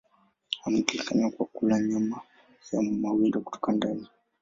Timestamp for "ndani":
3.71-4.07